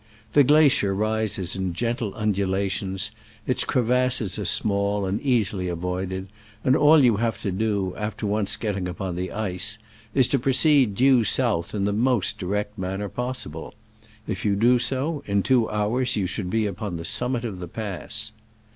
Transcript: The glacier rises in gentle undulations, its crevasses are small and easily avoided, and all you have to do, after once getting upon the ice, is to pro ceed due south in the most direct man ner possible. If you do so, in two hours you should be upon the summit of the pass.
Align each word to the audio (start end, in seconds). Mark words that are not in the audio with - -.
The 0.33 0.43
glacier 0.43 0.95
rises 0.95 1.55
in 1.55 1.73
gentle 1.75 2.11
undulations, 2.15 3.11
its 3.45 3.63
crevasses 3.63 4.39
are 4.39 4.45
small 4.45 5.05
and 5.05 5.21
easily 5.21 5.67
avoided, 5.67 6.27
and 6.63 6.75
all 6.75 7.03
you 7.03 7.17
have 7.17 7.39
to 7.43 7.51
do, 7.51 7.93
after 7.95 8.25
once 8.25 8.55
getting 8.57 8.87
upon 8.87 9.15
the 9.15 9.31
ice, 9.31 9.77
is 10.15 10.27
to 10.29 10.39
pro 10.39 10.53
ceed 10.53 10.95
due 10.95 11.23
south 11.23 11.75
in 11.75 11.85
the 11.85 11.93
most 11.93 12.39
direct 12.39 12.79
man 12.79 12.97
ner 12.97 13.09
possible. 13.09 13.75
If 14.25 14.43
you 14.43 14.55
do 14.55 14.79
so, 14.79 15.21
in 15.27 15.43
two 15.43 15.69
hours 15.69 16.15
you 16.15 16.25
should 16.25 16.49
be 16.49 16.65
upon 16.65 16.97
the 16.97 17.05
summit 17.05 17.45
of 17.45 17.59
the 17.59 17.67
pass. 17.67 18.31